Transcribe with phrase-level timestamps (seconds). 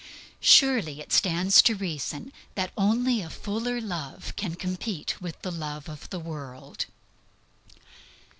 [0.39, 5.87] Surely it stands to reason that only a fuller love can compete with the love
[5.87, 6.87] of the world.